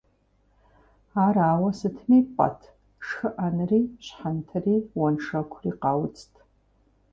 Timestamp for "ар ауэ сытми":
1.25-2.19